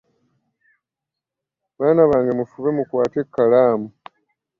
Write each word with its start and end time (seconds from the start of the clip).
Baana 1.77 2.03
bange 2.09 2.31
mufube 2.39 2.69
mukwate 2.77 3.17
ekkalaamu. 3.23 3.87